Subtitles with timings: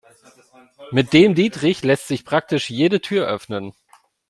[0.89, 3.71] Mit dem Dietrich lässt sich praktisch jede Tür öffnen.